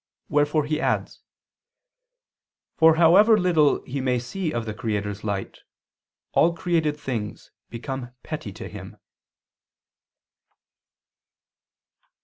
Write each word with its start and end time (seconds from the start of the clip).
Wherefore 0.29 0.65
he 0.65 0.81
adds: 0.81 1.21
"For 2.75 2.95
however 2.95 3.37
little 3.37 3.83
he 3.83 4.01
may 4.01 4.17
see 4.17 4.51
of 4.51 4.65
the 4.65 4.73
Creator's 4.73 5.23
light, 5.23 5.59
all 6.31 6.53
created 6.55 6.97
things 6.99 7.51
become 7.69 8.09
petty 8.23 8.51
to 8.53 8.67
him." 8.67 8.97